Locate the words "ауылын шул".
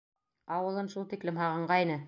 0.55-1.07